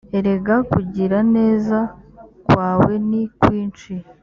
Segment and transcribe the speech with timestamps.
[0.17, 1.77] erega kugira neza
[2.45, 3.93] kwawe ni kwinshi!